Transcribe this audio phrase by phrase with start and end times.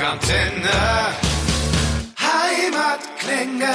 [0.00, 0.70] Rockantenne.
[2.18, 3.66] Heimatklänge.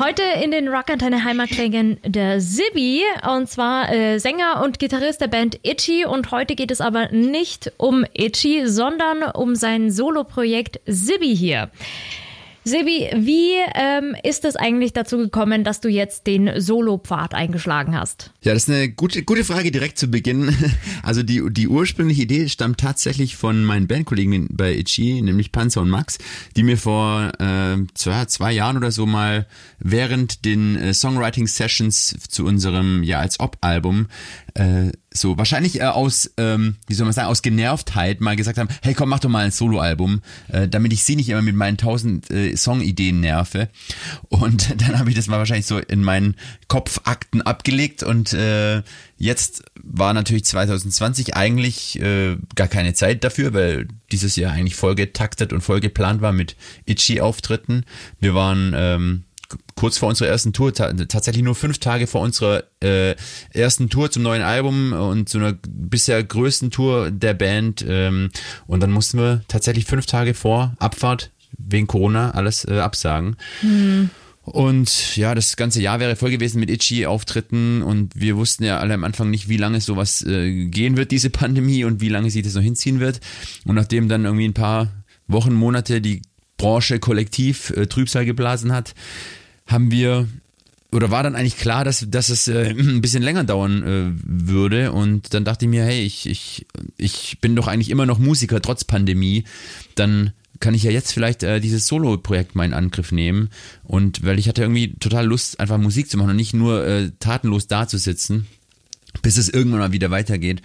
[0.00, 5.60] Heute in den Rockantenne Heimatklängen der Sibi und zwar äh, Sänger und Gitarrist der Band
[5.62, 11.70] Itchy und heute geht es aber nicht um Itchy, sondern um sein Soloprojekt Sibi hier.
[12.64, 18.30] Sebi, wie ähm, ist es eigentlich dazu gekommen, dass du jetzt den Solo-Pfad eingeschlagen hast?
[18.42, 20.54] Ja, das ist eine gute, gute Frage direkt zu Beginn.
[21.02, 25.90] Also die, die ursprüngliche Idee stammt tatsächlich von meinen Bandkollegen bei Itchy, nämlich Panzer und
[25.90, 26.18] Max,
[26.54, 29.46] die mir vor äh, zwei, zwei Jahren oder so mal
[29.80, 34.06] während den äh, Songwriting-Sessions zu unserem Ja als Ob-Album
[34.54, 38.68] äh, so wahrscheinlich äh, aus, ähm, wie soll man sagen, aus Genervtheit mal gesagt haben,
[38.82, 41.76] hey komm, mach doch mal ein Soloalbum, äh, damit ich sie nicht immer mit meinen
[41.76, 43.68] tausend äh, Songideen nerve.
[44.28, 46.36] Und dann habe ich das mal wahrscheinlich so in meinen
[46.68, 48.82] Kopfakten abgelegt und äh,
[49.18, 54.94] jetzt war natürlich 2020 eigentlich äh, gar keine Zeit dafür, weil dieses Jahr eigentlich voll
[54.94, 57.84] getaktet und voll geplant war mit Itchy-Auftritten.
[58.20, 59.24] Wir waren ähm,
[59.74, 63.14] kurz vor unserer ersten Tour, tatsächlich nur fünf Tage vor unserer äh,
[63.52, 67.84] ersten Tour zum neuen Album und zu einer bisher größten Tour der Band.
[67.86, 68.30] Ähm,
[68.66, 73.36] und dann mussten wir tatsächlich fünf Tage vor Abfahrt wegen Corona alles äh, absagen.
[73.62, 74.10] Mhm.
[74.44, 78.94] Und ja, das ganze Jahr wäre voll gewesen mit Itchy-Auftritten und wir wussten ja alle
[78.94, 82.42] am Anfang nicht, wie lange sowas äh, gehen wird, diese Pandemie und wie lange sich
[82.42, 83.20] das noch hinziehen wird.
[83.64, 84.88] Und nachdem dann irgendwie ein paar
[85.28, 86.22] Wochen, Monate die
[86.56, 88.94] Branche kollektiv äh, Trübsal geblasen hat,
[89.72, 90.28] haben wir
[90.92, 94.92] oder war dann eigentlich klar, dass, dass es äh, ein bisschen länger dauern äh, würde.
[94.92, 96.66] Und dann dachte ich mir, hey, ich, ich,
[96.98, 99.44] ich bin doch eigentlich immer noch Musiker, trotz Pandemie.
[99.94, 103.48] Dann kann ich ja jetzt vielleicht äh, dieses Solo-Projekt mal in Angriff nehmen.
[103.84, 107.10] Und weil ich hatte irgendwie total Lust, einfach Musik zu machen und nicht nur äh,
[107.18, 108.46] tatenlos dazusitzen,
[109.22, 110.60] bis es irgendwann mal wieder weitergeht.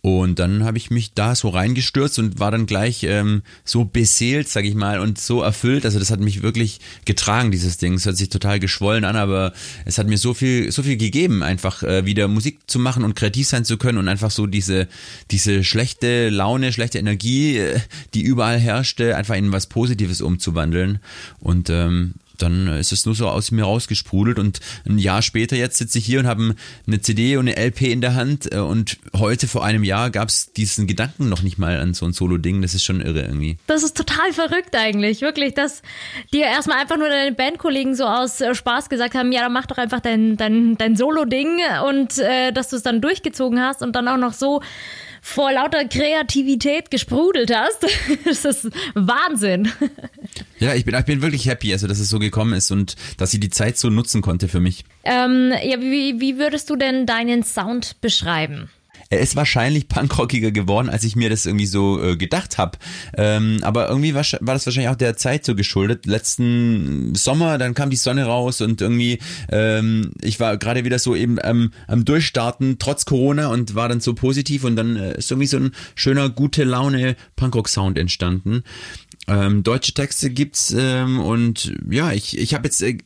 [0.00, 4.48] Und dann habe ich mich da so reingestürzt und war dann gleich ähm, so beseelt,
[4.48, 5.84] sag ich mal, und so erfüllt.
[5.84, 7.94] Also das hat mich wirklich getragen, dieses Ding.
[7.94, 9.52] Es hört sich total geschwollen an, aber
[9.84, 13.16] es hat mir so viel, so viel gegeben, einfach äh, wieder Musik zu machen und
[13.16, 14.86] kreativ sein zu können und einfach so diese,
[15.32, 17.80] diese schlechte Laune, schlechte Energie, äh,
[18.14, 21.00] die überall herrschte, einfach in was Positives umzuwandeln.
[21.40, 25.78] Und ähm, dann ist es nur so aus mir rausgesprudelt und ein Jahr später jetzt
[25.78, 26.54] sitze ich hier und habe
[26.86, 30.28] eine CD und eine LP in der Hand äh, und heute vor einem Jahr gab
[30.28, 32.62] es diesen Gedanken noch nicht mal an so ein Solo-Ding.
[32.62, 33.58] Das ist schon irre irgendwie.
[33.66, 35.82] Das ist total verrückt eigentlich, wirklich, dass
[36.32, 39.66] dir erstmal einfach nur deine Bandkollegen so aus äh, Spaß gesagt haben, ja, dann mach
[39.66, 43.94] doch einfach dein, dein, dein Solo-Ding und äh, dass du es dann durchgezogen hast und
[43.96, 44.62] dann auch noch so
[45.22, 47.86] vor lauter Kreativität gesprudelt hast.
[48.24, 49.70] das ist Wahnsinn.
[50.58, 53.34] Ja, ich bin, ich bin wirklich happy, also dass es so gekommen ist und dass
[53.34, 54.84] ich die Zeit so nutzen konnte für mich.
[55.04, 58.70] Ähm, ja, wie, wie würdest du denn deinen Sound beschreiben?
[59.10, 62.78] Er ist wahrscheinlich punkrockiger geworden, als ich mir das irgendwie so äh, gedacht habe.
[63.16, 66.04] Ähm, aber irgendwie war, war, das wahrscheinlich auch der Zeit so geschuldet.
[66.04, 69.18] Letzten Sommer, dann kam die Sonne raus und irgendwie,
[69.50, 74.00] ähm, ich war gerade wieder so eben ähm, am Durchstarten, trotz Corona und war dann
[74.00, 78.62] so positiv und dann äh, ist irgendwie so ein schöner, gute Laune Punkrock-Sound entstanden.
[79.26, 82.98] Ähm, deutsche Texte gibt's ähm, und ja, ich, ich habe jetzt äh,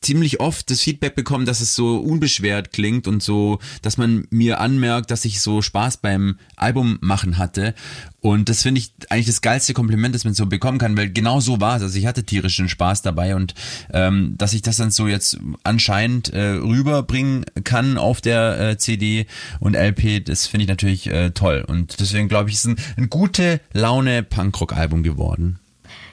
[0.00, 4.60] ziemlich oft das Feedback bekommen, dass es so unbeschwert klingt und so, dass man mir
[4.60, 7.74] anmerkt, dass ich so Spaß beim Album machen hatte.
[8.20, 11.40] Und das finde ich eigentlich das geilste Kompliment, das man so bekommen kann, weil genau
[11.40, 11.82] so war es.
[11.82, 13.54] Also ich hatte tierischen Spaß dabei und
[13.92, 19.26] ähm, dass ich das dann so jetzt anscheinend äh, rüberbringen kann auf der äh, CD
[19.58, 21.64] und LP, das finde ich natürlich äh, toll.
[21.66, 25.59] Und deswegen glaube ich, ist ein, ein gute Laune Punkrock-Album geworden.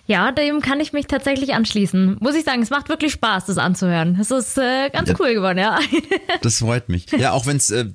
[0.07, 2.16] Ja, dem kann ich mich tatsächlich anschließen.
[2.22, 4.18] Muss ich sagen, es macht wirklich Spaß, das anzuhören.
[4.19, 5.78] Es ist äh, ganz ja, cool geworden, ja.
[6.41, 7.07] Das freut mich.
[7.18, 7.88] Ja, auch wenn es äh,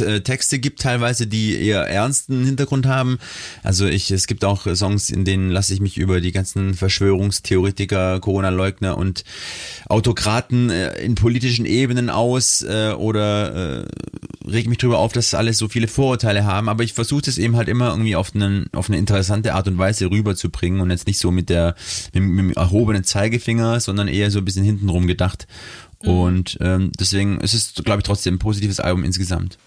[0.00, 3.18] äh, Texte gibt teilweise, die eher ernsten Hintergrund haben.
[3.62, 8.20] Also ich, es gibt auch Songs, in denen lasse ich mich über die ganzen Verschwörungstheoretiker,
[8.20, 9.24] Corona-Leugner und
[9.90, 13.84] Autokraten äh, in politischen Ebenen aus äh, oder äh,
[14.48, 16.70] reg mich drüber auf, dass alle so viele Vorurteile haben.
[16.70, 19.76] Aber ich versuche es eben halt immer irgendwie auf, einen, auf eine interessante Art und
[19.76, 21.74] Weise rüberzubringen und jetzt nicht so mit der der
[22.22, 25.46] mit, mit dem erhobenen Zeigefinger, sondern eher so ein bisschen hintenrum gedacht.
[26.02, 26.10] Mhm.
[26.10, 29.58] Und ähm, deswegen ist es, glaube ich, trotzdem ein positives Album insgesamt.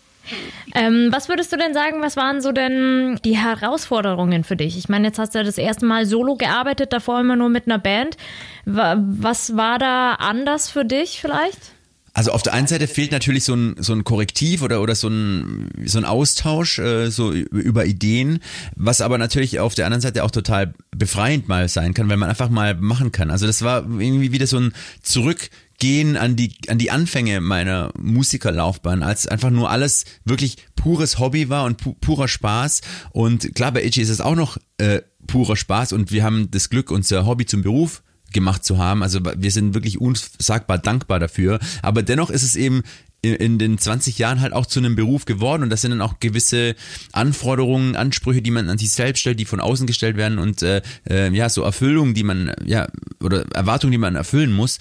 [0.76, 4.78] Ähm, was würdest du denn sagen, was waren so denn die Herausforderungen für dich?
[4.78, 7.66] Ich meine, jetzt hast du ja das erste Mal solo gearbeitet, davor immer nur mit
[7.66, 8.18] einer Band.
[8.66, 11.74] Was war da anders für dich vielleicht?
[12.14, 15.08] Also auf der einen Seite fehlt natürlich so ein, so ein Korrektiv oder, oder so
[15.08, 18.40] ein, so ein Austausch äh, so über Ideen,
[18.76, 22.30] was aber natürlich auf der anderen Seite auch total befreiend mal sein kann, weil man
[22.30, 23.32] einfach mal machen kann.
[23.32, 25.50] Also das war irgendwie wieder so ein Zurück
[25.82, 31.50] zurückgehen an die, an die Anfänge meiner Musikerlaufbahn, als einfach nur alles wirklich pures Hobby
[31.50, 32.82] war und pu purer Spaß.
[33.12, 36.70] Und klar, bei Itchy ist es auch noch äh, purer Spaß und wir haben das
[36.70, 39.04] Glück, unser Hobby zum Beruf gemacht zu haben.
[39.04, 41.60] Also wir sind wirklich unsagbar dankbar dafür.
[41.82, 42.84] Aber dennoch ist es eben
[43.24, 46.20] in den 20 Jahren halt auch zu einem Beruf geworden und das sind dann auch
[46.20, 46.76] gewisse
[47.12, 50.82] Anforderungen, Ansprüche, die man an sich selbst stellt, die von außen gestellt werden und äh,
[51.08, 52.88] äh, ja, so Erfüllungen, die man, ja,
[53.22, 54.80] oder Erwartungen, die man erfüllen muss.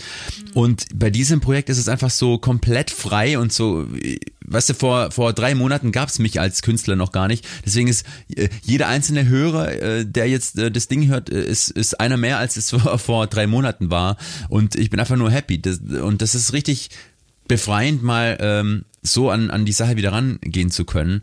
[0.54, 3.86] Und bei diesem Projekt ist es einfach so komplett frei und so,
[4.50, 7.46] weißt du, vor, vor drei Monaten gab es mich als Künstler noch gar nicht.
[7.64, 8.04] Deswegen ist
[8.34, 12.16] äh, jeder einzelne Hörer, äh, der jetzt äh, das Ding hört, äh, ist, ist einer
[12.16, 14.16] mehr, als es vor, vor drei Monaten war.
[14.48, 15.60] Und ich bin einfach nur happy.
[15.60, 16.90] Das, und das ist richtig,
[17.50, 21.22] befreiend, mal ähm, so an, an die Sache wieder rangehen zu können.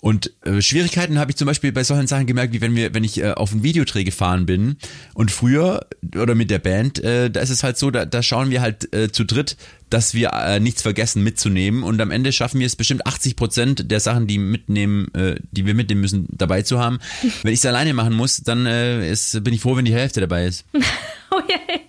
[0.00, 3.04] Und äh, Schwierigkeiten habe ich zum Beispiel bei solchen Sachen gemerkt, wie wenn wir, wenn
[3.04, 4.76] ich äh, auf einen Videodreh gefahren bin
[5.14, 5.86] und früher
[6.16, 8.92] oder mit der Band, äh, da ist es halt so, da, da schauen wir halt
[8.94, 9.56] äh, zu dritt,
[9.90, 13.90] dass wir äh, nichts vergessen mitzunehmen und am Ende schaffen wir es bestimmt 80 Prozent
[13.90, 16.98] der Sachen, die mitnehmen, äh, die wir mitnehmen müssen, dabei zu haben.
[17.42, 20.20] Wenn ich es alleine machen muss, dann äh, ist, bin ich froh, wenn die Hälfte
[20.20, 20.64] dabei ist.
[21.30, 21.80] oh yeah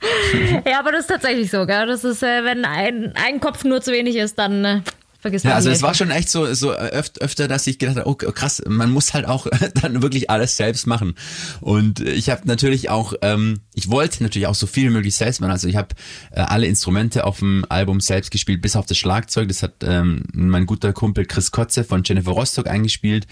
[0.66, 1.86] ja, aber das ist tatsächlich so, gell?
[1.86, 4.80] Das ist, äh, wenn ein, ein Kopf nur zu wenig ist, dann äh,
[5.28, 7.96] vergisst man Ja, also es war schon echt so, so öfter, öfter, dass ich gedacht
[7.96, 9.46] habe, oh krass, man muss halt auch
[9.82, 11.14] dann wirklich alles selbst machen.
[11.60, 15.40] Und ich habe natürlich auch, ähm, ich wollte natürlich auch so viel wie möglich selbst
[15.40, 15.50] machen.
[15.50, 15.88] Also ich habe
[16.30, 19.48] äh, alle Instrumente auf dem Album selbst gespielt, bis auf das Schlagzeug.
[19.48, 23.26] Das hat ähm, mein guter Kumpel Chris Kotze von Jennifer Rostock eingespielt.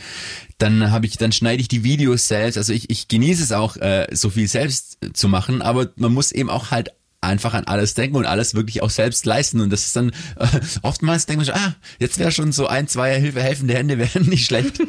[0.58, 2.56] Dann habe ich, dann schneide ich die Videos selbst.
[2.56, 6.32] Also ich, ich genieße es auch, äh, so viel selbst zu machen, aber man muss
[6.32, 6.90] eben auch halt
[7.26, 9.61] einfach an alles denken und alles wirklich auch selbst leisten.
[9.61, 10.46] Und das ist dann äh,
[10.82, 14.26] oftmals denkt man schon, ah, jetzt wäre schon so ein, zwei Hilfe, helfende Hände wären
[14.26, 14.81] nicht schlecht.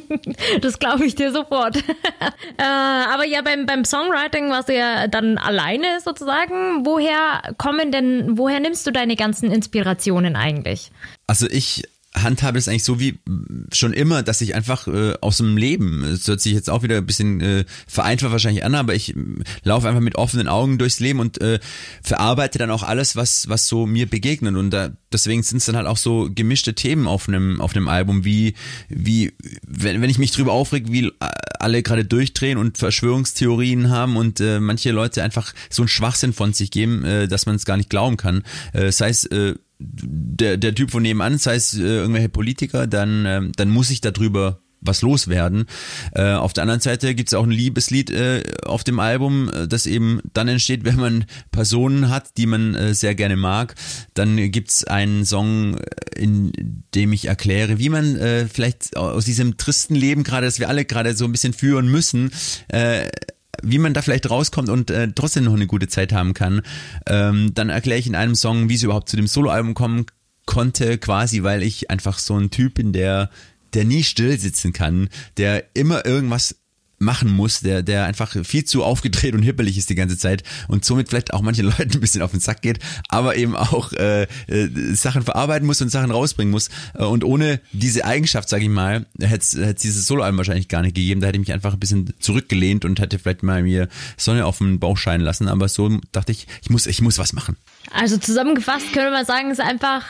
[0.60, 1.76] das glaube ich dir sofort.
[2.58, 6.86] äh, aber ja, beim, beim Songwriting warst du ja dann alleine sozusagen.
[6.86, 10.90] Woher kommen denn, woher nimmst du deine ganzen Inspirationen eigentlich?
[11.26, 11.84] Also ich
[12.14, 13.20] handhabe es eigentlich so wie
[13.72, 16.96] schon immer, dass ich einfach äh, aus dem Leben, es hört sich jetzt auch wieder
[16.96, 19.20] ein bisschen äh, vereinfacht wahrscheinlich an, aber ich äh,
[19.62, 21.60] laufe einfach mit offenen Augen durchs Leben und äh,
[22.02, 24.56] verarbeite dann auch alles, was was so mir begegnet.
[24.56, 27.88] Und da, deswegen sind es dann halt auch so gemischte Themen auf einem auf einem
[27.88, 28.54] Album, wie
[28.88, 29.32] wie
[29.66, 31.12] wenn, wenn ich mich drüber aufreg, wie
[31.58, 36.52] alle gerade durchdrehen und Verschwörungstheorien haben und äh, manche Leute einfach so einen Schwachsinn von
[36.52, 38.42] sich geben, äh, dass man es gar nicht glauben kann,
[38.72, 43.26] äh, sei es äh, der, der Typ von nebenan, sei es äh, irgendwelche Politiker, dann,
[43.26, 45.66] äh, dann muss ich darüber was loswerden.
[46.14, 49.68] Äh, auf der anderen Seite gibt es auch ein Liebeslied äh, auf dem Album, äh,
[49.68, 53.74] das eben dann entsteht, wenn man Personen hat, die man äh, sehr gerne mag.
[54.14, 56.52] Dann gibt's einen Song, äh, in
[56.94, 60.84] dem ich erkläre, wie man äh, vielleicht aus diesem tristen Leben gerade, das wir alle
[60.84, 62.30] gerade so ein bisschen führen müssen,
[62.68, 63.08] äh,
[63.62, 66.62] wie man da vielleicht rauskommt und äh, trotzdem noch eine gute Zeit haben kann.
[67.06, 70.06] Ähm, dann erkläre ich in einem Song, wie es überhaupt zu dem Soloalbum kommen
[70.46, 73.30] konnte, quasi, weil ich einfach so ein Typ bin, der
[73.74, 76.59] der nie still sitzen kann, der immer irgendwas
[77.00, 80.84] machen muss, der, der einfach viel zu aufgedreht und hippelig ist die ganze Zeit und
[80.84, 84.24] somit vielleicht auch manchen Leuten ein bisschen auf den Sack geht, aber eben auch äh,
[84.46, 86.68] äh, Sachen verarbeiten muss und Sachen rausbringen muss.
[86.94, 90.94] Äh, und ohne diese Eigenschaft, sage ich mal, hätte es dieses Soloalbum wahrscheinlich gar nicht
[90.94, 91.22] gegeben.
[91.22, 93.88] Da hätte ich mich einfach ein bisschen zurückgelehnt und hätte vielleicht mal mir
[94.18, 95.48] Sonne auf den Bauch scheinen lassen.
[95.48, 97.56] Aber so dachte ich, ich muss, ich muss was machen.
[97.92, 100.04] Also zusammengefasst könnte man sagen, es ist einfach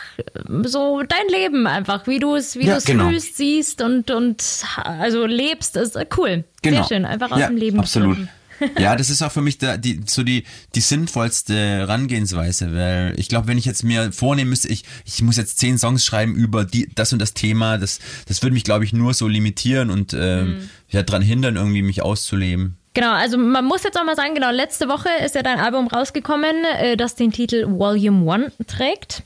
[0.64, 3.08] so dein Leben einfach, wie du es, wie ja, du es genau.
[3.08, 6.44] fühlst, siehst und und also lebst, ist cool.
[6.62, 6.82] Genau.
[6.82, 7.78] Sehr schön, einfach aus ja, dem Leben.
[7.78, 8.18] Absolut.
[8.78, 13.28] ja, das ist auch für mich da, die, so die, die sinnvollste Herangehensweise, weil ich
[13.28, 16.64] glaube, wenn ich jetzt mir vornehmen müsste, ich, ich muss jetzt zehn Songs schreiben über
[16.64, 20.12] die, das und das Thema, das, das würde mich, glaube ich, nur so limitieren und
[20.12, 20.70] ähm, mhm.
[20.90, 22.76] ja, daran hindern, irgendwie mich auszuleben.
[22.92, 25.86] Genau, also man muss jetzt auch mal sagen, genau, letzte Woche ist ja dein Album
[25.86, 29.22] rausgekommen, äh, das den Titel Volume One trägt.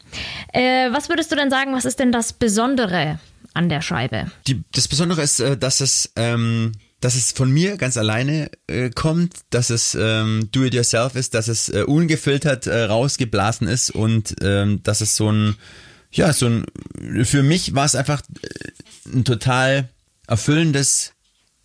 [0.52, 3.18] Äh, was würdest du denn sagen, was ist denn das Besondere
[3.54, 4.30] an der Scheibe?
[4.46, 6.72] Die, das Besondere ist, äh, dass es, ähm,
[7.04, 11.68] dass es von mir ganz alleine äh, kommt, dass es ähm, Do-it-yourself ist, dass es
[11.68, 15.56] äh, ungefiltert äh, rausgeblasen ist und ähm, dass es so ein,
[16.12, 16.64] ja, so ein,
[17.26, 19.90] für mich war es einfach äh, ein total
[20.26, 21.12] erfüllendes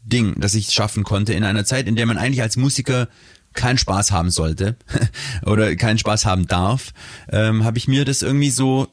[0.01, 3.07] Ding, das ich schaffen konnte in einer Zeit, in der man eigentlich als Musiker
[3.53, 4.75] keinen Spaß haben sollte
[5.45, 6.91] oder keinen Spaß haben darf,
[7.31, 8.89] ähm, habe ich mir das irgendwie so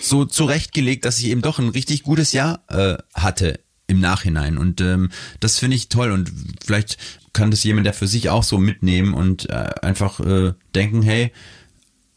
[0.00, 4.80] so zurechtgelegt, dass ich eben doch ein richtig gutes Jahr äh, hatte im Nachhinein und
[4.80, 6.32] ähm, das finde ich toll und
[6.64, 6.96] vielleicht
[7.32, 11.32] kann das jemand der für sich auch so mitnehmen und äh, einfach äh, denken, hey,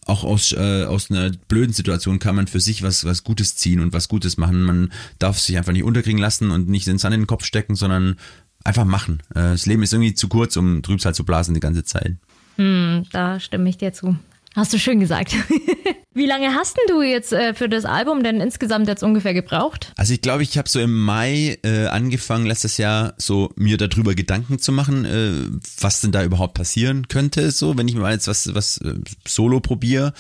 [0.06, 3.80] auch aus, äh, aus einer blöden Situation kann man für sich was, was Gutes ziehen
[3.80, 4.64] und was Gutes machen.
[4.64, 7.76] Man darf sich einfach nicht unterkriegen lassen und nicht den Sand in den Kopf stecken,
[7.76, 8.18] sondern
[8.64, 9.22] einfach machen.
[9.30, 12.16] Äh, das Leben ist irgendwie zu kurz, um Trübsal zu blasen die ganze Zeit.
[12.58, 14.18] Hm, da stimme ich dir zu.
[14.56, 15.36] Hast du schön gesagt.
[16.16, 19.92] Wie lange hast denn du jetzt äh, für das Album denn insgesamt jetzt ungefähr gebraucht?
[19.98, 24.14] Also ich glaube, ich habe so im Mai äh, angefangen, letztes Jahr so mir darüber
[24.14, 25.32] Gedanken zu machen, äh,
[25.80, 28.94] was denn da überhaupt passieren könnte, so wenn ich mal jetzt was was äh,
[29.28, 30.14] Solo probiere.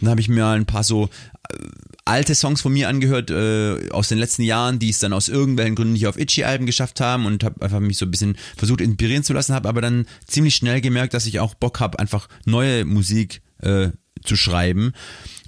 [0.00, 1.10] Dann habe ich mir ein paar so
[1.50, 1.56] äh,
[2.06, 5.74] alte Songs von mir angehört äh, aus den letzten Jahren, die es dann aus irgendwelchen
[5.74, 9.24] Gründen nicht auf Itchy-Alben geschafft haben und habe einfach mich so ein bisschen versucht inspirieren
[9.24, 12.86] zu lassen, habe aber dann ziemlich schnell gemerkt, dass ich auch Bock habe, einfach neue
[12.86, 13.90] Musik äh,
[14.22, 14.92] zu schreiben.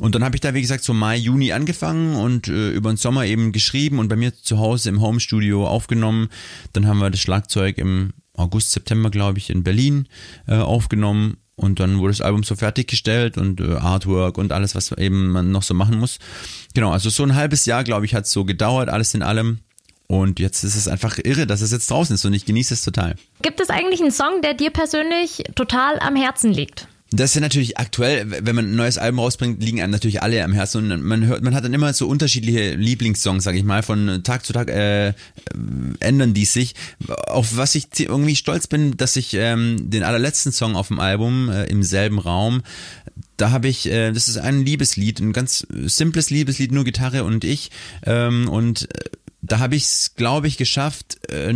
[0.01, 2.99] Und dann habe ich da, wie gesagt, so Mai, Juni angefangen und äh, über den
[2.99, 6.29] Sommer eben geschrieben und bei mir zu Hause im Homestudio aufgenommen.
[6.73, 10.09] Dann haben wir das Schlagzeug im August, September, glaube ich, in Berlin
[10.47, 14.93] äh, aufgenommen und dann wurde das Album so fertiggestellt und äh, Artwork und alles, was
[14.93, 16.19] eben man noch so machen muss.
[16.75, 19.61] Genau, also so ein halbes Jahr, glaube ich, hat es so gedauert, alles in allem.
[20.07, 22.85] Und jetzt ist es einfach irre, dass es jetzt draußen ist und ich genieße es
[22.85, 23.17] total.
[23.43, 26.87] Gibt es eigentlich einen Song, der dir persönlich total am Herzen liegt?
[27.13, 30.43] Das ist ja natürlich aktuell, wenn man ein neues Album rausbringt, liegen einem natürlich alle
[30.43, 33.85] am Herzen und man hört, man hat dann immer so unterschiedliche Lieblingssongs, sag ich mal,
[33.85, 35.13] von Tag zu Tag äh,
[36.01, 36.75] ändern die sich.
[37.29, 41.49] Auf was ich irgendwie stolz bin, dass ich ähm, den allerletzten Song auf dem Album
[41.49, 42.63] äh, im selben Raum,
[43.37, 47.45] da habe ich, äh, das ist ein Liebeslied, ein ganz simples Liebeslied, nur Gitarre und
[47.45, 47.71] ich
[48.05, 49.11] ähm, und äh,
[49.43, 51.53] da habe ich es, glaube ich, geschafft, äh,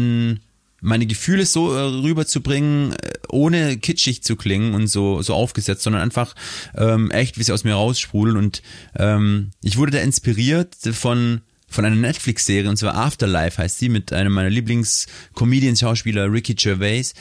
[0.80, 6.02] meine Gefühle so äh, rüberzubringen, äh, ohne kitschig zu klingen und so, so aufgesetzt, sondern
[6.02, 6.34] einfach
[6.76, 8.36] ähm, echt, wie sie aus mir raussprudeln.
[8.36, 8.62] Und
[8.96, 14.12] ähm, ich wurde da inspiriert von von einer Netflix-Serie, und zwar Afterlife heißt sie, mit
[14.12, 17.14] einem meiner Lieblings-Comedian-Schauspieler Ricky Gervais.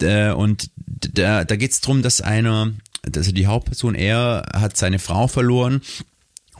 [0.00, 0.70] Äh, und
[1.12, 2.72] da, da geht es darum, dass einer,
[3.14, 5.82] also die Hauptperson, er hat seine Frau verloren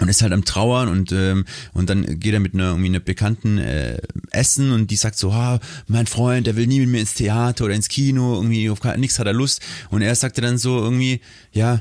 [0.02, 3.00] und ist halt am Trauern und ähm, und dann geht er mit einer irgendwie einer
[3.00, 3.98] Bekannten äh,
[4.30, 7.64] essen und die sagt so, ah, mein Freund, der will nie mit mir ins Theater
[7.64, 9.62] oder ins Kino, irgendwie auf nichts hat er Lust.
[9.90, 11.20] Und er sagte dann so irgendwie,
[11.52, 11.80] ja,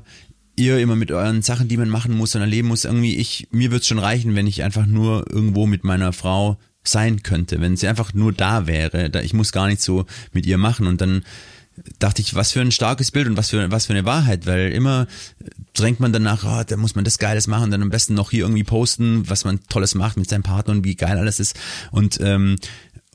[0.55, 3.71] ihr immer mit euren Sachen, die man machen muss und erleben muss, irgendwie ich mir
[3.71, 7.87] wird's schon reichen, wenn ich einfach nur irgendwo mit meiner Frau sein könnte, wenn sie
[7.87, 11.23] einfach nur da wäre, da ich muss gar nichts so mit ihr machen und dann
[11.99, 14.71] dachte ich, was für ein starkes Bild und was für, was für eine Wahrheit, weil
[14.71, 15.07] immer
[15.73, 18.41] drängt man danach, oh, da muss man das Geiles machen dann am besten noch hier
[18.41, 21.57] irgendwie posten, was man Tolles macht mit seinem Partner und wie geil alles ist.
[21.91, 22.57] Und ähm,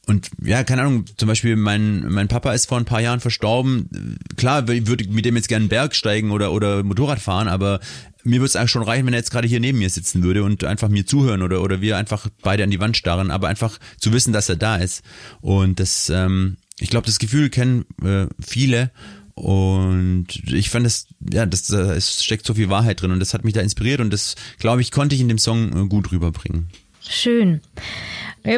[0.09, 4.19] und ja, keine Ahnung, zum Beispiel mein, mein Papa ist vor ein paar Jahren verstorben.
[4.37, 7.81] Klar, würde ich mit dem jetzt gerne einen Berg steigen oder, oder Motorrad fahren, aber
[8.23, 10.45] mir würde es eigentlich schon reichen, wenn er jetzt gerade hier neben mir sitzen würde
[10.45, 13.79] und einfach mir zuhören oder, oder wir einfach beide an die Wand starren, aber einfach
[13.99, 15.03] zu wissen, dass er da ist.
[15.41, 18.91] Und das, ähm, ich glaube, das Gefühl kennen äh, viele
[19.35, 23.45] und ich fand es, ja, das, es steckt so viel Wahrheit drin und das hat
[23.45, 26.69] mich da inspiriert und das, glaube ich, konnte ich in dem Song äh, gut rüberbringen.
[27.09, 27.61] Schön.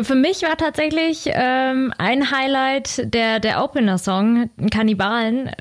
[0.02, 5.50] Für mich war tatsächlich ähm, ein Highlight der, der Opener-Song, Kannibalen.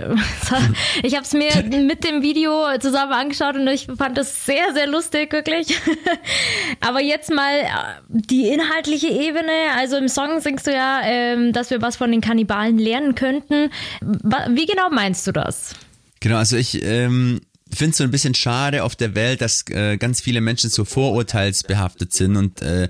[1.04, 4.88] Ich habe es mir mit dem Video zusammen angeschaut und ich fand es sehr, sehr
[4.88, 5.80] lustig, wirklich.
[6.80, 7.68] Aber jetzt mal äh,
[8.10, 9.52] die inhaltliche Ebene.
[9.78, 13.70] Also im Song singst du ja, ähm, dass wir was von den Kannibalen lernen könnten.
[14.02, 15.76] Wie genau meinst du das?
[16.20, 17.42] Genau, also ich ähm,
[17.72, 20.86] finde es so ein bisschen schade auf der Welt, dass äh, ganz viele Menschen so
[20.86, 22.88] vorurteilsbehaftet sind und äh,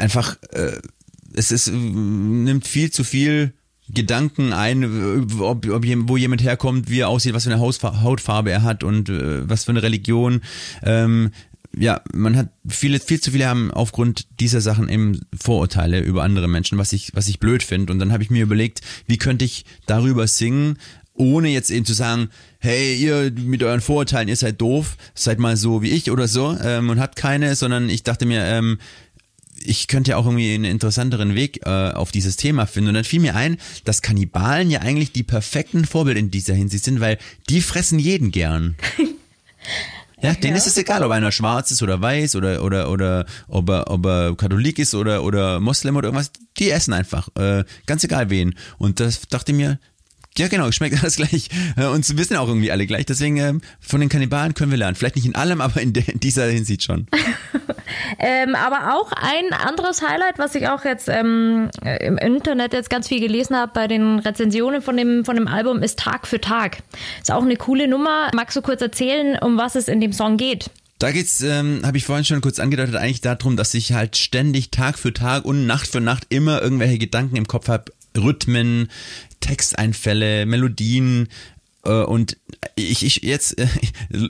[0.00, 0.80] einfach, äh,
[1.34, 3.52] es ist, nimmt viel zu viel
[3.92, 8.62] Gedanken ein, ob, ob, wo jemand herkommt, wie er aussieht, was für eine Hautfarbe er
[8.62, 10.42] hat und äh, was für eine Religion.
[10.82, 11.30] Ähm,
[11.76, 16.48] ja, man hat viele, viel zu viele haben aufgrund dieser Sachen eben Vorurteile über andere
[16.48, 17.92] Menschen, was ich, was ich blöd finde.
[17.92, 20.78] Und dann habe ich mir überlegt, wie könnte ich darüber singen,
[21.14, 25.56] ohne jetzt eben zu sagen, hey, ihr mit euren Vorurteilen, ihr seid doof, seid mal
[25.56, 28.78] so wie ich oder so ähm, und habt keine, sondern ich dachte mir, ähm,
[29.62, 32.88] ich könnte ja auch irgendwie einen interessanteren Weg äh, auf dieses Thema finden.
[32.88, 36.84] Und dann fiel mir ein, dass Kannibalen ja eigentlich die perfekten Vorbilder in dieser Hinsicht
[36.84, 38.76] sind, weil die fressen jeden gern.
[40.22, 43.70] Ja, denen ist es egal, ob einer schwarz ist oder weiß oder oder oder ob
[43.70, 46.30] er, ob er Katholik ist oder oder Moslem oder irgendwas.
[46.58, 48.54] Die essen einfach, äh, ganz egal wen.
[48.76, 49.78] Und das dachte mir,
[50.38, 51.48] ja, genau, schmeckt alles gleich.
[51.76, 53.06] Äh, und wir sind auch irgendwie alle gleich.
[53.06, 54.94] Deswegen, ähm, von den Kannibalen können wir lernen.
[54.94, 57.06] Vielleicht nicht in allem, aber in, in dieser Hinsicht schon.
[58.18, 61.70] ähm, aber auch ein anderes Highlight, was ich auch jetzt ähm,
[62.00, 65.82] im Internet jetzt ganz viel gelesen habe bei den Rezensionen von dem, von dem Album,
[65.82, 66.78] ist Tag für Tag.
[67.20, 68.30] Ist auch eine coole Nummer.
[68.34, 70.70] Magst du kurz erzählen, um was es in dem Song geht?
[71.00, 74.70] Da geht's, ähm, habe ich vorhin schon kurz angedeutet, eigentlich darum, dass ich halt ständig
[74.70, 78.88] Tag für Tag und Nacht für Nacht immer irgendwelche Gedanken im Kopf habe, Rhythmen,
[79.40, 81.28] Texteinfälle, Melodien,
[81.84, 82.36] äh, und
[82.76, 83.56] ich, ich jetzt,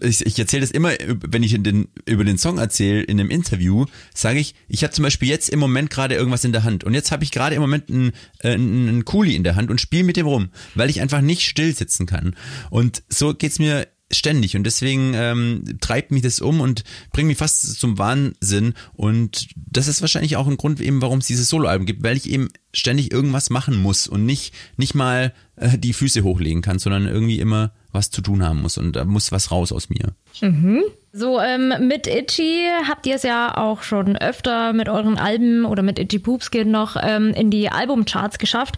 [0.02, 0.92] ich, ich erzähle das immer,
[1.26, 5.02] wenn ich den, über den Song erzähle in einem Interview, sage ich, ich habe zum
[5.02, 7.60] Beispiel jetzt im Moment gerade irgendwas in der Hand und jetzt habe ich gerade im
[7.60, 11.00] Moment einen, äh, einen Kuli in der Hand und spiele mit dem rum, weil ich
[11.00, 12.36] einfach nicht still sitzen kann.
[12.70, 17.38] Und so geht's mir ständig und deswegen ähm, treibt mich das um und bringt mich
[17.38, 21.86] fast zum Wahnsinn und das ist wahrscheinlich auch ein Grund eben, warum es dieses Soloalbum
[21.86, 26.24] gibt, weil ich eben ständig irgendwas machen muss und nicht nicht mal äh, die Füße
[26.24, 29.72] hochlegen kann, sondern irgendwie immer was zu tun haben muss und da muss was raus
[29.72, 30.14] aus mir.
[30.40, 30.82] Mhm.
[31.12, 35.82] So, ähm, mit Itchy habt ihr es ja auch schon öfter mit euren Alben oder
[35.82, 38.76] mit Itchy Poopskin noch ähm, in die Albumcharts geschafft.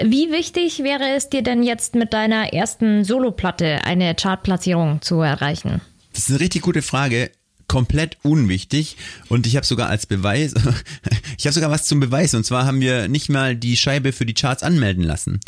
[0.00, 5.80] Wie wichtig wäre es dir denn jetzt mit deiner ersten Soloplatte eine Chartplatzierung zu erreichen?
[6.12, 7.30] Das ist eine richtig gute Frage
[7.66, 8.96] komplett unwichtig
[9.28, 10.54] und ich habe sogar als Beweis,
[11.38, 14.26] ich habe sogar was zum Beweis und zwar haben wir nicht mal die Scheibe für
[14.26, 15.40] die Charts anmelden lassen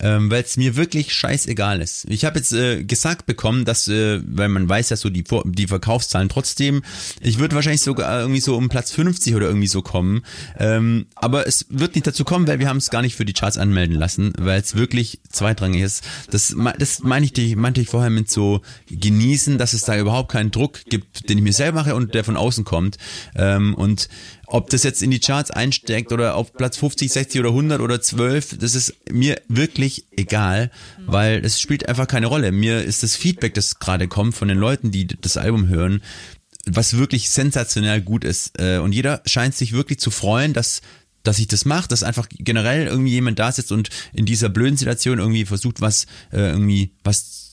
[0.00, 2.04] ähm, weil es mir wirklich scheißegal ist.
[2.08, 5.66] Ich habe jetzt äh, gesagt bekommen, dass, äh, weil man weiß ja so die, die
[5.66, 6.82] Verkaufszahlen trotzdem,
[7.20, 10.22] ich würde wahrscheinlich sogar irgendwie so um Platz 50 oder irgendwie so kommen,
[10.58, 13.32] ähm, aber es wird nicht dazu kommen, weil wir haben es gar nicht für die
[13.32, 16.04] Charts anmelden lassen, weil es wirklich zweitrangig ist.
[16.30, 20.50] Das, das meine ich, meinte ich vorher mit so genießen, dass es da überhaupt keinen
[20.50, 22.98] Druck gibt, den ich mir selber mache und der von außen kommt
[23.36, 24.08] ähm, und
[24.50, 28.00] ob das jetzt in die Charts einsteckt oder auf Platz 50, 60 oder 100 oder
[28.00, 30.70] 12, das ist mir wirklich egal,
[31.06, 32.50] weil es spielt einfach keine Rolle.
[32.50, 36.02] Mir ist das Feedback, das gerade kommt von den Leuten, die das Album hören,
[36.66, 38.58] was wirklich sensationell gut ist.
[38.58, 40.80] Äh, und jeder scheint sich wirklich zu freuen, dass
[41.24, 44.78] dass ich das mache, dass einfach generell irgendwie jemand da sitzt und in dieser blöden
[44.78, 47.47] Situation irgendwie versucht, was äh, irgendwie was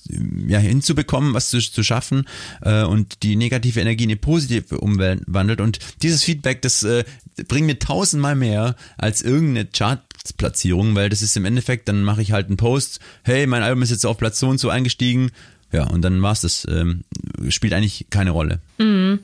[0.48, 2.28] ja, hinzubekommen, was zu, zu schaffen
[2.62, 5.62] äh, und die negative Energie in eine positive umwandelt.
[5.62, 7.04] Und dieses Feedback, das äh,
[7.48, 12.32] bringt mir tausendmal mehr als irgendeine Chartplatzierung, weil das ist im Endeffekt, dann mache ich
[12.32, 15.32] halt einen Post, hey, mein Album ist jetzt auf Platz so und so eingestiegen.
[15.72, 16.66] Ja, und dann war's das.
[16.70, 17.04] Ähm,
[17.50, 18.62] spielt eigentlich keine Rolle.
[18.78, 19.20] Mhm.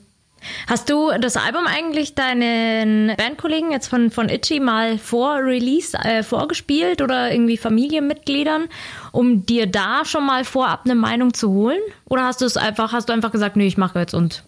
[0.66, 6.22] Hast du das Album eigentlich deinen Bandkollegen jetzt von, von Itchy mal vor Release äh,
[6.22, 8.68] vorgespielt oder irgendwie Familienmitgliedern,
[9.12, 11.80] um dir da schon mal vorab eine Meinung zu holen?
[12.04, 14.44] Oder hast du es einfach, hast du einfach gesagt, nee, ich mache jetzt und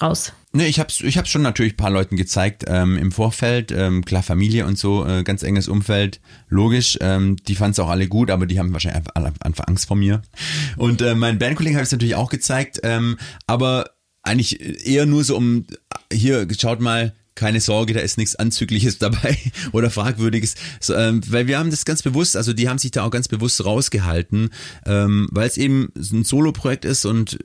[0.00, 0.32] raus?
[0.56, 4.04] Nee, ich hab's, ich hab's schon natürlich ein paar Leuten gezeigt ähm, im Vorfeld, ähm,
[4.04, 6.96] klar Familie und so, äh, ganz enges Umfeld, logisch.
[7.00, 9.96] Ähm, die fanden es auch alle gut, aber die haben wahrscheinlich einfach, einfach Angst vor
[9.96, 10.22] mir.
[10.76, 13.86] Und äh, meinen Bandkollegen habe ich es natürlich auch gezeigt, ähm, aber
[14.24, 15.66] eigentlich eher nur so um,
[16.12, 19.38] hier, schaut mal, keine Sorge, da ist nichts Anzügliches dabei
[19.72, 23.04] oder Fragwürdiges, so, ähm, weil wir haben das ganz bewusst, also die haben sich da
[23.04, 24.50] auch ganz bewusst rausgehalten,
[24.86, 27.38] ähm, weil es eben ein Solo-Projekt ist und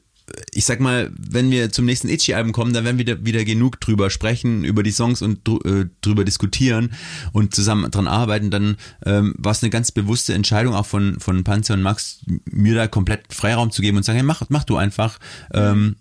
[0.54, 3.80] ich sag mal, wenn wir zum nächsten Itchy-Album kommen, dann werden wir wieder, wieder genug
[3.80, 6.94] drüber sprechen, über die Songs und äh, drüber diskutieren
[7.32, 11.44] und zusammen dran arbeiten, dann ähm, war es eine ganz bewusste Entscheidung auch von, von
[11.44, 14.78] Panzer und Max, mir da komplett Freiraum zu geben und sagen, hey, mach, mach du
[14.78, 15.20] einfach.
[15.54, 15.96] Ähm,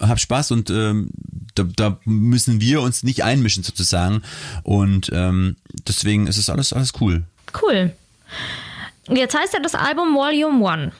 [0.00, 1.10] hab Spaß und ähm,
[1.54, 4.22] da, da müssen wir uns nicht einmischen sozusagen.
[4.62, 7.22] Und ähm, deswegen ist es alles, alles cool.
[7.60, 7.92] Cool.
[9.08, 10.92] Jetzt heißt ja das Album Volume One.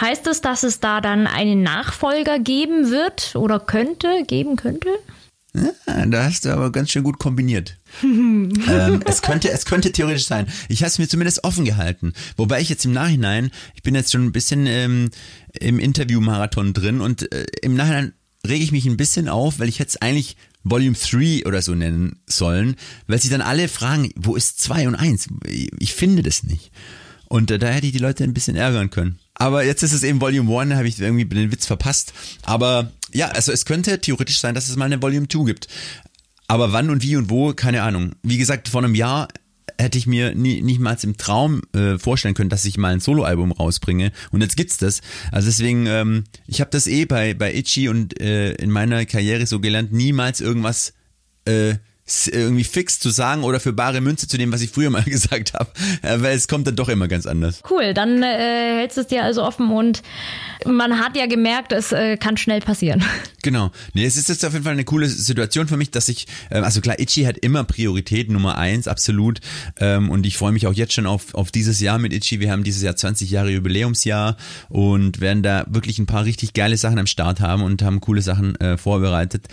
[0.00, 4.88] Heißt es, dass es da dann einen Nachfolger geben wird oder könnte, geben könnte?
[5.86, 7.76] Ja, da hast du aber ganz schön gut kombiniert.
[8.02, 10.46] ähm, es könnte, es könnte theoretisch sein.
[10.68, 12.12] Ich habe es mir zumindest offen gehalten.
[12.36, 15.10] Wobei ich jetzt im Nachhinein, ich bin jetzt schon ein bisschen ähm,
[15.58, 18.12] im Interview-Marathon drin und äh, im Nachhinein
[18.48, 21.74] rege ich mich ein bisschen auf, weil ich hätte es eigentlich Volume 3 oder so
[21.74, 25.28] nennen sollen, weil sie dann alle fragen, wo ist 2 und 1?
[25.78, 26.70] Ich finde das nicht.
[27.28, 29.18] Und äh, da hätte ich die Leute ein bisschen ärgern können.
[29.34, 32.12] Aber jetzt ist es eben Volume 1, habe ich irgendwie den Witz verpasst.
[32.42, 35.68] Aber ja, also es könnte theoretisch sein, dass es mal eine Volume 2 gibt.
[36.48, 38.12] Aber wann und wie und wo, keine Ahnung.
[38.22, 39.28] Wie gesagt, vor einem Jahr
[39.78, 43.00] hätte ich mir nie, nicht mal im Traum äh, vorstellen können, dass ich mal ein
[43.00, 44.12] Soloalbum rausbringe.
[44.30, 45.00] Und jetzt gibt's das.
[45.32, 49.46] Also deswegen, ähm, ich habe das eh bei, bei Itchy und äh, in meiner Karriere
[49.46, 50.94] so gelernt, niemals irgendwas
[51.44, 51.74] äh,
[52.06, 55.54] irgendwie fix zu sagen oder für bare Münze zu nehmen, was ich früher mal gesagt
[55.54, 55.70] habe,
[56.02, 57.62] äh, weil es kommt dann doch immer ganz anders.
[57.68, 60.02] Cool, dann äh, hältst du es dir also offen und
[60.64, 63.02] man hat ja gemerkt, es äh, kann schnell passieren.
[63.42, 63.70] Genau.
[63.94, 66.58] Nee, es ist jetzt auf jeden Fall eine coole Situation für mich, dass ich, äh,
[66.58, 69.38] also klar, Itchy hat immer Priorität Nummer eins, absolut.
[69.78, 72.40] Ähm, und ich freue mich auch jetzt schon auf, auf dieses Jahr mit Itchy.
[72.40, 74.36] Wir haben dieses Jahr 20 Jahre Jubiläumsjahr
[74.68, 78.20] und werden da wirklich ein paar richtig geile Sachen am Start haben und haben coole
[78.20, 79.46] Sachen äh, vorbereitet.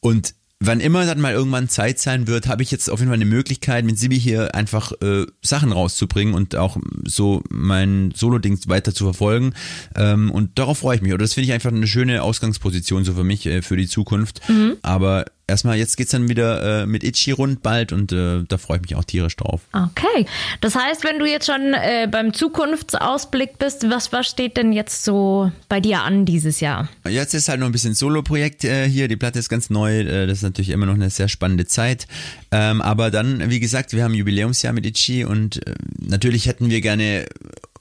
[0.00, 3.18] Und wann immer dann mal irgendwann Zeit sein wird, habe ich jetzt auf jeden Fall
[3.18, 8.92] eine Möglichkeit, mit Sibi hier einfach äh, Sachen rauszubringen und auch so mein Solo-Ding weiter
[8.92, 9.54] zu verfolgen.
[9.94, 11.12] Ähm, und darauf freue ich mich.
[11.12, 14.48] Oder das finde ich einfach eine schöne Ausgangsposition so für mich, äh, für die Zukunft.
[14.48, 14.76] Mhm.
[14.82, 18.76] Aber erstmal, jetzt geht's dann wieder äh, mit Itchy rund bald und äh, da freue
[18.76, 19.62] ich mich auch tierisch drauf.
[19.72, 20.26] Okay.
[20.60, 25.04] Das heißt, wenn du jetzt schon äh, beim Zukunftsausblick bist, was, was steht denn jetzt
[25.04, 26.88] so bei dir an dieses Jahr?
[27.08, 29.08] Jetzt ist halt noch ein bisschen Solo-Projekt äh, hier.
[29.08, 30.00] Die Platte ist ganz neu.
[30.00, 32.06] Äh, das ist natürlich immer noch eine sehr spannende Zeit.
[32.50, 36.80] Ähm, aber dann, wie gesagt, wir haben Jubiläumsjahr mit Itchy und äh, natürlich hätten wir
[36.80, 37.26] gerne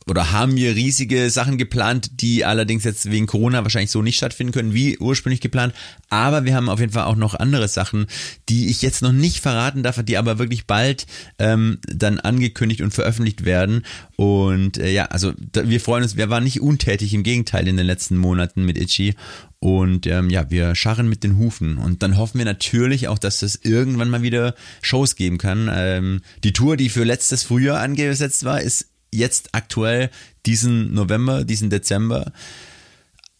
[0.10, 4.54] oder haben wir riesige Sachen geplant, die allerdings jetzt wegen Corona wahrscheinlich so nicht stattfinden
[4.54, 5.74] können, wie ursprünglich geplant.
[6.10, 8.08] Aber wir haben auf jeden Fall auch noch andere Sachen,
[8.50, 11.08] die ich jetzt noch nicht verraten darf, die aber wirklich bald
[11.40, 13.84] ähm, dann angekündigt und veröffentlicht werden.
[14.16, 17.78] Und äh, ja, also da, wir freuen uns, wir waren nicht untätig, im Gegenteil in
[17.78, 19.16] den letzten Monaten mit Itchy.
[19.60, 21.78] Und ähm, ja, wir scharren mit den Hufen.
[21.78, 25.70] Und dann hoffen wir natürlich auch, dass es irgendwann mal wieder Shows geben kann.
[25.74, 28.88] Ähm, die Tour, die für letztes Frühjahr angesetzt war, ist
[29.18, 30.10] jetzt aktuell
[30.46, 32.32] diesen November, diesen Dezember.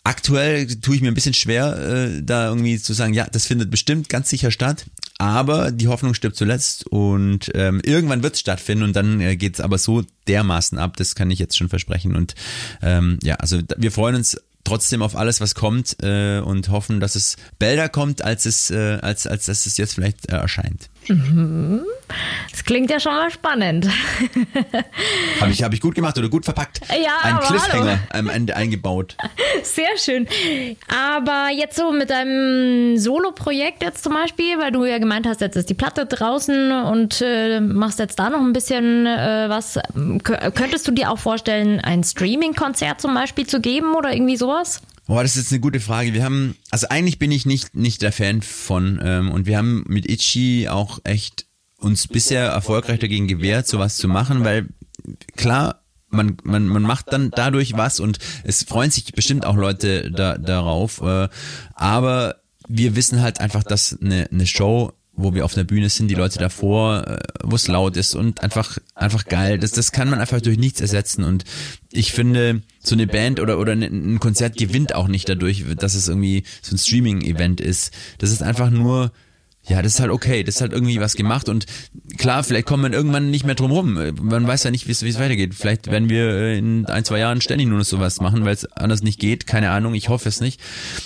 [0.04, 3.70] Aktuell tue ich mir ein bisschen schwer, äh, da irgendwie zu sagen, ja, das findet
[3.70, 4.86] bestimmt ganz sicher statt.
[5.18, 9.56] Aber die Hoffnung stirbt zuletzt und ähm, irgendwann wird es stattfinden und dann äh, geht
[9.56, 12.16] es aber so dermaßen ab, das kann ich jetzt schon versprechen.
[12.16, 12.36] Und
[12.82, 17.16] ähm, ja, also wir freuen uns trotzdem auf alles, was kommt äh, und hoffen, dass
[17.16, 20.90] es bälder kommt, als es, äh, als, als dass es jetzt vielleicht äh, erscheint.
[21.10, 21.86] Mhm.
[22.52, 23.88] Das klingt ja schon mal spannend.
[25.42, 26.82] Habe ich, hab ich gut gemacht oder gut verpackt?
[26.90, 29.16] Ja, Ein Cliffhanger am Ende eingebaut.
[29.64, 30.28] Sehr schön.
[30.88, 35.56] Aber jetzt so mit deinem Solo-Projekt jetzt zum Beispiel, weil du ja gemeint hast, jetzt
[35.56, 39.80] ist die Platte draußen und äh, machst jetzt da noch ein bisschen äh, was.
[40.24, 44.82] Könntest du dir auch vorstellen, ein Streaming-Konzert zum Beispiel zu geben oder irgendwie sowas?
[45.08, 46.14] Boah, das ist jetzt eine gute Frage.
[46.14, 49.86] Wir haben, also eigentlich bin ich nicht, nicht der Fan von, ähm, und wir haben
[49.88, 51.46] mit Itchy auch echt
[51.78, 54.68] uns bisher erfolgreich dagegen gewehrt, sowas zu machen, weil
[55.38, 60.12] klar, man, man, man macht dann dadurch was und es freuen sich bestimmt auch Leute
[60.12, 61.30] da, darauf, äh,
[61.74, 66.08] aber wir wissen halt einfach, dass eine, eine Show wo wir auf der Bühne sind,
[66.10, 69.58] die Leute davor, äh, wo es laut ist und einfach, einfach geil.
[69.58, 71.24] Das, das kann man einfach durch nichts ersetzen.
[71.24, 71.44] Und
[71.92, 76.08] ich finde, so eine Band oder, oder ein Konzert gewinnt auch nicht dadurch, dass es
[76.08, 77.92] irgendwie so ein Streaming-Event ist.
[78.20, 79.12] Das ist einfach nur,
[79.68, 81.66] ja, das ist halt okay, das ist halt irgendwie was gemacht und
[82.18, 84.00] klar, vielleicht kommt man irgendwann nicht mehr drum rum.
[84.22, 85.56] Man weiß ja nicht, wie es weitergeht.
[85.56, 88.72] Vielleicht werden wir äh, in ein, zwei Jahren ständig nur noch sowas machen, weil es
[88.74, 89.48] anders nicht geht.
[89.48, 90.62] Keine Ahnung, ich hoffe es nicht.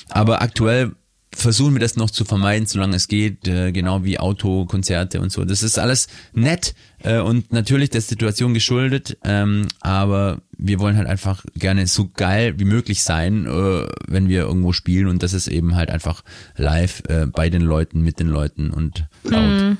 [0.09, 0.91] Aber aktuell
[1.33, 5.45] versuchen wir das noch zu vermeiden, solange es geht, äh, genau wie Autokonzerte und so.
[5.45, 11.07] Das ist alles nett äh, und natürlich der Situation geschuldet, ähm, aber wir wollen halt
[11.07, 15.47] einfach gerne so geil wie möglich sein, äh, wenn wir irgendwo spielen und das ist
[15.47, 16.23] eben halt einfach
[16.57, 19.41] live äh, bei den Leuten, mit den Leuten und laut.
[19.41, 19.77] Mhm.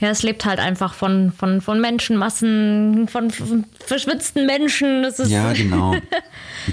[0.00, 5.02] Ja, es lebt halt einfach von, von, von Menschenmassen, von, von verschwitzten Menschen.
[5.02, 5.94] Das ist ja, genau.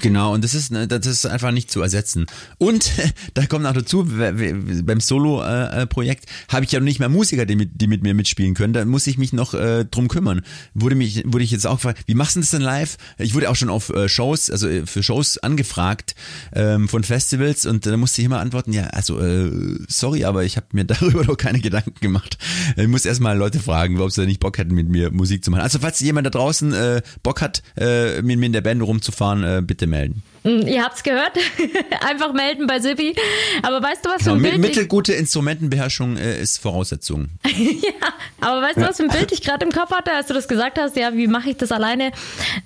[0.02, 2.26] Genau, und das ist, ne, das ist einfach nicht zu ersetzen.
[2.58, 2.92] Und
[3.34, 7.88] da kommt noch dazu, beim Solo-Projekt habe ich ja nicht mehr Musiker, die mit, die
[7.88, 8.74] mit mir mitspielen können.
[8.74, 10.42] Da muss ich mich noch äh, drum kümmern.
[10.74, 12.98] Wurde, mich, wurde ich jetzt auch gefragt, wie machst du das denn live?
[13.18, 16.16] Ich wurde auch schon auf äh, Shows, also äh, für Shows angefragt
[16.54, 19.52] ähm, von Festivals und da musste ich immer antworten, ja, also äh,
[19.88, 22.38] sorry, aber ich habe mir darüber noch keine Gedanken gemacht.
[22.76, 25.62] Ich muss erstmal Leute fragen, ob sie nicht Bock hätten, mit mir Musik zu machen.
[25.62, 29.44] Also falls jemand da draußen äh, Bock hat, äh, mit mir in der Band rumzufahren,
[29.44, 30.24] äh, bitte melden.
[30.46, 31.32] Mm, ihr habt's gehört.
[32.08, 33.16] Einfach melden bei Sibi.
[33.64, 37.30] Aber weißt du, was genau, für ein Bild Mittelgute Instrumentenbeherrschung äh, ist Voraussetzung.
[37.46, 40.36] ja, aber weißt du, was für ein Bild ich gerade im Kopf hatte, als du
[40.36, 40.96] das gesagt hast?
[40.98, 42.12] Ja, wie mache ich das alleine?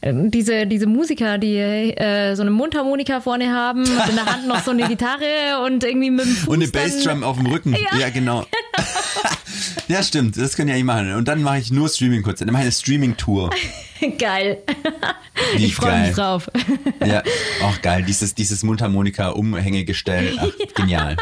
[0.01, 4.45] Ähm, diese, diese Musiker, die äh, so eine Mundharmonika vorne haben und in der Hand
[4.45, 7.73] noch so eine Gitarre und irgendwie mit dem Fuß Und eine Bassdrum auf dem Rücken.
[7.73, 8.45] Ja, ja genau.
[9.87, 10.35] ja, stimmt.
[10.35, 11.13] Das können ja ich machen.
[11.13, 12.45] Und dann mache ich nur Streaming-Konzerte.
[12.45, 13.51] Dann mache ich eine Streaming-Tour.
[14.17, 14.59] geil.
[15.53, 16.49] Nicht ich freue mich drauf.
[17.05, 17.23] ja,
[17.63, 18.03] auch geil.
[18.07, 20.19] Dieses, dieses Mundharmonika-Umhängegestell.
[20.39, 20.47] Ja.
[20.75, 21.17] Genial.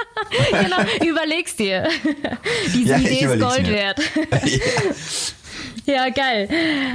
[0.52, 1.88] genau, überlegst dir.
[2.74, 3.74] Diese ja, Idee ist Gold mir.
[3.74, 4.02] wert.
[5.86, 6.50] Ja, geil.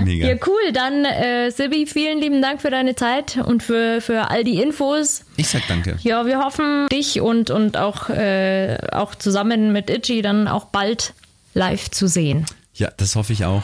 [0.05, 0.29] Mega.
[0.29, 0.73] Ja, cool.
[0.73, 5.25] Dann, äh, Sibi, vielen lieben Dank für deine Zeit und für, für all die Infos.
[5.37, 5.97] Ich sag danke.
[6.03, 11.14] Ja, wir hoffen, dich und, und auch, äh, auch zusammen mit Itchy dann auch bald
[11.55, 12.45] live zu sehen.
[12.75, 13.62] Ja, das hoffe ich auch.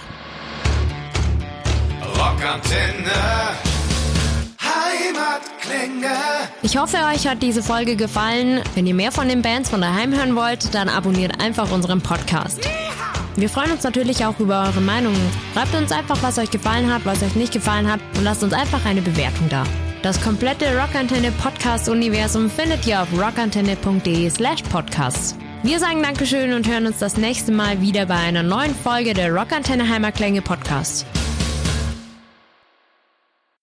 [2.39, 3.11] Rockantenne.
[4.63, 6.15] Heimatklänge.
[6.63, 8.61] Ich hoffe, euch hat diese Folge gefallen.
[8.77, 12.61] Wenn ihr mehr von den Bands von daheim hören wollt, dann abonniert einfach unseren Podcast.
[13.35, 15.21] Wir freuen uns natürlich auch über eure Meinungen.
[15.53, 18.53] Schreibt uns einfach, was euch gefallen hat, was euch nicht gefallen hat und lasst uns
[18.53, 19.65] einfach eine Bewertung da.
[20.03, 25.35] Das komplette Rockantenne Podcast Universum findet ihr auf rockantenne.de slash podcasts.
[25.65, 29.33] Wir sagen Dankeschön und hören uns das nächste Mal wieder bei einer neuen Folge der
[29.33, 31.05] Rockantenne Heimatklänge Podcast.